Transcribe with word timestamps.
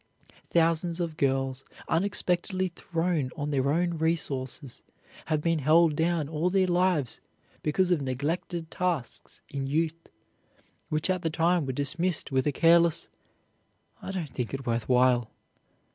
Thousands 0.49 0.99
of 0.99 1.15
girls 1.15 1.63
unexpectedly 1.87 2.69
thrown 2.69 3.29
on 3.37 3.51
their 3.51 3.71
own 3.71 3.97
resources 3.99 4.81
have 5.25 5.41
been 5.41 5.59
held 5.59 5.95
down 5.95 6.27
all 6.27 6.49
their 6.49 6.65
lives 6.65 7.21
because 7.61 7.91
of 7.91 8.01
neglected 8.01 8.71
tasks 8.71 9.41
in 9.47 9.67
youth, 9.67 10.07
which 10.89 11.07
at 11.11 11.21
the 11.21 11.29
time 11.29 11.67
were 11.67 11.71
dismissed 11.73 12.31
with 12.31 12.47
a 12.47 12.51
careless 12.51 13.09
"I 14.01 14.09
don't 14.09 14.31
think 14.33 14.55
it 14.55 14.65
worth 14.65 14.89
while." 14.89 15.29